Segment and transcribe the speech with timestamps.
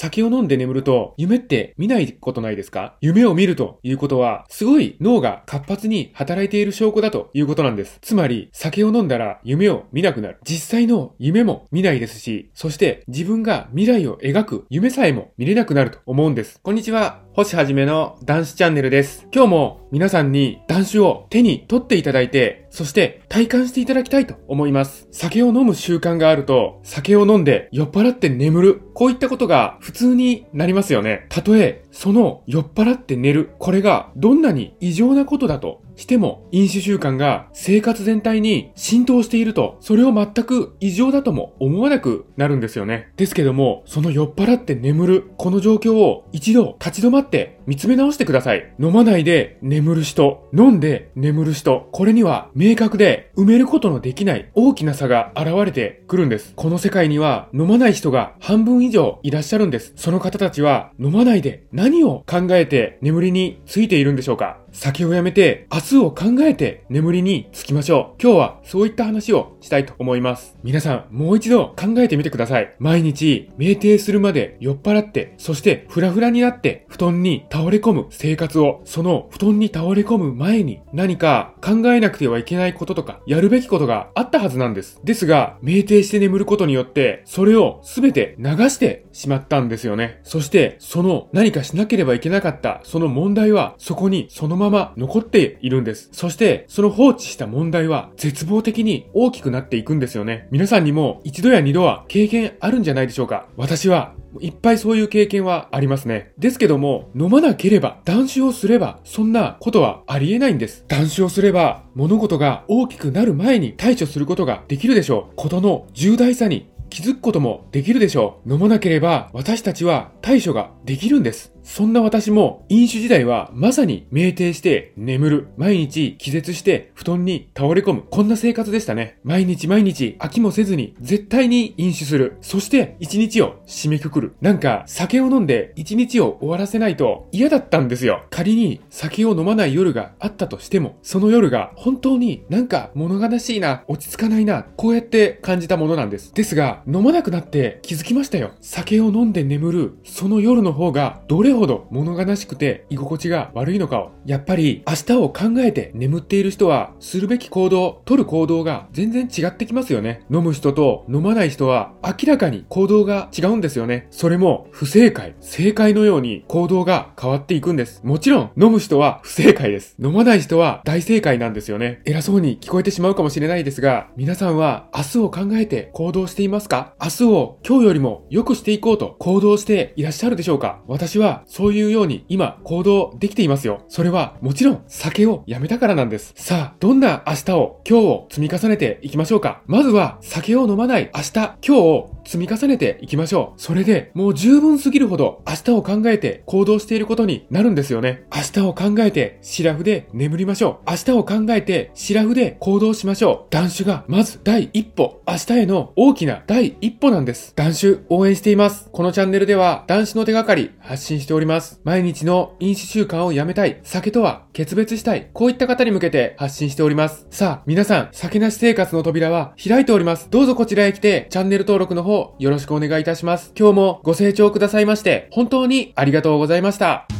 [0.00, 2.94] 酒を飲んで眠ると、夢って見ないことないですか？
[3.00, 7.98] 夢を見るということは、すごい脳が活発に働いている証拠だということなんです。
[8.00, 10.38] つまり、酒を飲んだら夢を見なくなる。
[10.44, 16.60] 実際の夢も見ないですし、そして自分が未来を描く夢さえも見れなくなると思うんです。
[16.62, 17.27] こんにちは。
[17.38, 19.28] 星はじめの男子チャンネルです。
[19.32, 25.06] 今日も皆さんに男子を手に取っていただいて、そして体感していただきたいと思います。
[25.12, 28.82] 酒を飲む習慣があると、酒を飲んで酔っ払って眠る。
[28.92, 31.26] こういったことが普通になりますよね。
[31.28, 33.50] たとえ、その酔っ払って寝る。
[33.60, 43.12] これがどんなに異常なことだとしても、飲酒習慣が生活全体に浸透していると、それを全く異常だとも思わなくなるんですよね。
[43.16, 48.72] ですけども、その酔っ払って眠る、この状況を一度立ち止まって見つめ直してください。
[48.80, 56.54] 飲まないで眠る人、飲んで眠る人、これには明確で埋めることのできない大きな差が現れてくるんです。
[56.56, 59.92] この世界には飲まない人が半分以上いらっしゃるんです。
[59.96, 68.22] その方たちは飲まないで何を考えて眠りについているんでしょうか酒をやめて明日を考えて眠りにつきましょう。
[68.22, 70.56] 今日はそういった話をしたいと思います。
[70.62, 72.74] 皆さん、もう一度考えてみてください。
[72.78, 85.00] 毎日、酩酊するまで酔っ払って、そしてフラフラになって布団に倒倒れ込む生活を、その布団に倒れ込む前に何か考えなくてはいけないこととか、やるべきことがあったはずなんです。
[85.02, 90.20] ですが、酩酊して眠ることによって、それを全て流してしまったんですよね。
[90.22, 96.10] そして、その何かしなければいけなかった、その問題は、そこにそのまま残っているんです。
[96.12, 100.46] そして、その放置した問題は絶望的に大きくなっていくんですよね。
[100.52, 103.48] 皆さんにも一度や二度は経験あるんじゃないでしょうか。
[103.56, 106.32] 私はいっぱいそういう経験はありますね。
[106.38, 110.84] ですけども、飲まなければ、断酒をすれば、そんなことはありえないんです。
[110.88, 115.32] 断酒をすれば、物事が大きくなる前に対処することができるでしょう。
[115.36, 118.52] ことの重大さに気づくこともできるでしょう。
[118.52, 121.52] 飲まなければ私たちは対処ができるんです。
[121.62, 125.48] そんな私も飲酒時代はまさに酩酊して眠る。
[125.58, 128.04] 毎日気絶して布団に倒れ込む。
[128.10, 129.18] こんな生活でしたね。
[129.22, 132.38] 毎日毎日飽きもせずに絶対に飲酒する。
[132.40, 134.34] そして一日を締めくくる。
[134.40, 138.24] なんか酒を飲んで一日を終わらせないと嫌だったんですよ。
[138.30, 146.32] 仮に酒を飲まない夜があったとしても、その夜が本当になんか物悲しいな、落ち着かないな、こうやって感じたものなんです。
[146.32, 148.52] ですが、飲まなくなって気づきましたよ。
[148.60, 154.10] 酒を飲んで眠る、その夜の方がどれほど物悲しくて居心地が悪いのかを。
[154.26, 160.22] やっぱり明日を考えて眠っている人はするべき行動、取る行動が全然違ってきますよね。
[160.30, 164.06] 飲む人と飲まない人は明らかに行動が違うんですよね。
[164.10, 168.00] それも不正解、正解のように行動が変わっていくんです。
[168.04, 169.96] もちろん飲む人は不正解です。
[170.02, 172.00] 飲まない人は大正解なんですよね。
[172.04, 176.94] 偉そうに聞こえてしまうかもしれないですが、皆さんは明日を考えて行動していますか？
[177.02, 180.82] 明日を今日よりも良くしていこうと行動していらっしゃるでしょうか？
[180.86, 183.82] 私はそういうように今行動できていますよ。
[183.88, 186.34] それはもちろん酒をやめたからなんです。
[186.36, 189.62] さあ、どんな明日を今日を積み重ねていきましょうか？
[189.66, 193.60] まずは酒を飲まない明日、今日を積み重ねていきましょう。
[193.60, 198.26] それでもう十分すぎるほど明日を考えて行動していることになるんですよね。
[198.30, 200.90] 明日を考えてシラフで眠りましょう。
[200.90, 203.50] 明日を考えてシラフで行動しましょう。
[203.50, 207.54] 断酒がまず第一歩、明日への大きな第一歩なんです。
[207.56, 208.90] 断酒応援しています。
[208.92, 211.80] このチャンネルでは断酒の手がかり発信しております。
[211.82, 217.26] 毎日の飲酒習慣をやめたい、酒とは決別したい、こういった方に向けて発信しております。
[217.30, 220.28] さあ、皆さん、酒なし生活の扉は開いております。
[220.30, 223.52] どうぞこちらへ来て、チャンネル登録の方、よろしくお願いいたします。
[223.58, 227.17] 今日もご清聴くださいまして、本当にありがとうございました。